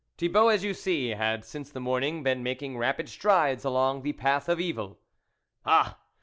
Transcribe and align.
Thibault, 0.17 0.47
as 0.47 0.63
you 0.63 0.73
see, 0.73 1.09
had, 1.09 1.45
since 1.45 1.69
the 1.69 1.79
morning, 1.79 2.23
been 2.23 2.41
making 2.41 2.75
rapid 2.75 3.07
strides 3.07 3.63
along 3.63 4.01
the 4.01 4.13
path 4.13 4.49
of 4.49 4.59
evil." 4.59 4.97
Ah 5.63 5.99